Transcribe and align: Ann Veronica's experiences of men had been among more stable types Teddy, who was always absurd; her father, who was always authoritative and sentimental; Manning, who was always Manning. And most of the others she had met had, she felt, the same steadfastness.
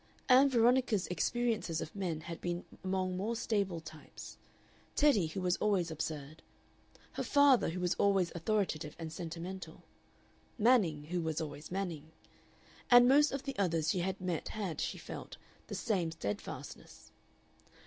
Ann 0.27 0.49
Veronica's 0.49 1.05
experiences 1.09 1.79
of 1.79 1.95
men 1.95 2.21
had 2.21 2.41
been 2.41 2.65
among 2.83 3.15
more 3.15 3.35
stable 3.35 3.79
types 3.79 4.35
Teddy, 4.95 5.27
who 5.27 5.41
was 5.41 5.57
always 5.57 5.91
absurd; 5.91 6.41
her 7.11 7.21
father, 7.23 7.69
who 7.69 7.79
was 7.79 7.93
always 7.99 8.31
authoritative 8.33 8.95
and 8.97 9.13
sentimental; 9.13 9.83
Manning, 10.57 11.03
who 11.11 11.21
was 11.21 11.39
always 11.39 11.69
Manning. 11.69 12.13
And 12.89 13.07
most 13.07 13.31
of 13.31 13.43
the 13.43 13.55
others 13.59 13.91
she 13.91 13.99
had 13.99 14.19
met 14.19 14.47
had, 14.47 14.81
she 14.81 14.97
felt, 14.97 15.37
the 15.67 15.75
same 15.75 16.09
steadfastness. 16.09 17.11